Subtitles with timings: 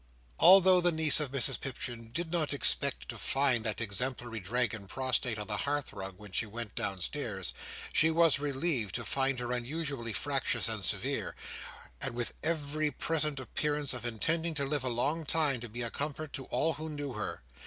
[0.39, 5.37] Although the niece of Mrs Pipchin did not expect to find that exemplary dragon prostrate
[5.37, 7.53] on the hearth rug when she went downstairs,
[7.93, 11.35] she was relieved to find her unusually fractious and severe,
[12.01, 15.91] and with every present appearance of intending to live a long time to be a
[15.91, 17.43] comfort to all who knew her.